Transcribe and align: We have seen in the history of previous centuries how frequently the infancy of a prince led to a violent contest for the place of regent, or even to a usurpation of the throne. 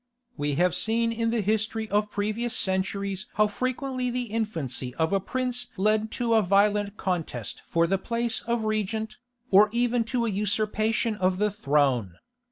We 0.35 0.55
have 0.55 0.73
seen 0.73 1.11
in 1.11 1.29
the 1.29 1.41
history 1.41 1.87
of 1.91 2.09
previous 2.09 2.57
centuries 2.57 3.27
how 3.35 3.45
frequently 3.45 4.09
the 4.09 4.23
infancy 4.33 4.95
of 4.95 5.13
a 5.13 5.19
prince 5.19 5.67
led 5.77 6.09
to 6.13 6.33
a 6.33 6.41
violent 6.41 6.97
contest 6.97 7.61
for 7.67 7.85
the 7.85 7.99
place 7.99 8.41
of 8.41 8.63
regent, 8.63 9.17
or 9.51 9.69
even 9.71 10.03
to 10.05 10.25
a 10.25 10.29
usurpation 10.31 11.13
of 11.17 11.37
the 11.37 11.51
throne. 11.51 12.15